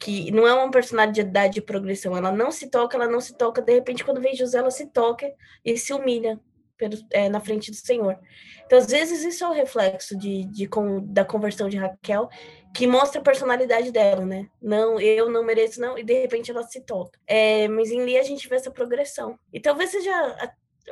Que 0.00 0.30
não 0.32 0.46
é 0.48 0.54
uma 0.54 0.70
personalidade 0.70 1.54
de 1.54 1.60
progressão. 1.60 2.16
Ela 2.16 2.32
não 2.32 2.50
se 2.50 2.68
toca, 2.70 2.96
ela 2.96 3.06
não 3.06 3.20
se 3.20 3.36
toca. 3.36 3.62
De 3.62 3.72
repente, 3.74 4.02
quando 4.04 4.20
vem 4.20 4.34
José, 4.34 4.58
ela 4.58 4.70
se 4.70 4.86
toca 4.86 5.30
e 5.64 5.76
se 5.76 5.92
humilha 5.92 6.40
pelo- 6.76 6.96
é, 7.12 7.28
na 7.28 7.38
frente 7.38 7.70
do 7.70 7.76
Senhor. 7.76 8.18
Então, 8.64 8.78
às 8.78 8.86
vezes, 8.86 9.22
isso 9.22 9.44
é 9.44 9.48
o 9.48 9.52
reflexo 9.52 10.16
de, 10.16 10.44
de 10.46 10.66
con- 10.66 11.00
da 11.04 11.24
conversão 11.24 11.68
de 11.68 11.76
Raquel, 11.76 12.28
que 12.74 12.86
mostra 12.86 13.20
a 13.20 13.24
personalidade 13.24 13.92
dela, 13.92 14.24
né? 14.24 14.48
Não, 14.62 14.98
eu 14.98 15.28
não 15.28 15.44
mereço, 15.44 15.80
não, 15.80 15.98
e 15.98 16.02
de 16.02 16.14
repente 16.14 16.50
ela 16.50 16.62
se 16.62 16.80
toca. 16.80 17.18
É, 17.26 17.68
mas 17.68 17.90
em 17.90 18.02
Lia 18.04 18.20
a 18.20 18.24
gente 18.24 18.48
vê 18.48 18.56
essa 18.56 18.70
progressão. 18.70 19.38
E 19.52 19.60
talvez 19.60 19.90
seja. 19.90 20.10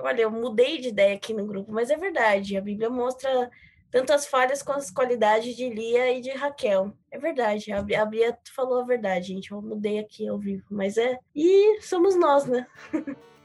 Olha, 0.00 0.22
eu 0.22 0.30
mudei 0.30 0.78
de 0.78 0.88
ideia 0.88 1.14
aqui 1.14 1.32
no 1.32 1.46
grupo, 1.46 1.72
mas 1.72 1.88
é 1.90 1.96
verdade. 1.96 2.56
A 2.56 2.60
Bíblia 2.60 2.90
mostra 2.90 3.50
tanto 3.90 4.12
as 4.12 4.26
falhas 4.26 4.62
quanto 4.62 4.78
as 4.78 4.90
qualidades 4.90 5.56
de 5.56 5.68
Lia 5.68 6.12
e 6.12 6.20
de 6.20 6.30
Raquel. 6.30 6.92
É 7.10 7.18
verdade. 7.18 7.72
A, 7.72 7.78
a 7.78 8.04
Bia 8.04 8.38
falou 8.54 8.80
a 8.80 8.84
verdade, 8.84 9.28
gente. 9.28 9.50
Eu 9.50 9.62
mudei 9.62 9.98
aqui 9.98 10.28
ao 10.28 10.38
vivo. 10.38 10.64
Mas 10.70 10.96
é. 10.96 11.18
E 11.34 11.80
somos 11.80 12.16
nós, 12.16 12.44
né? 12.44 12.66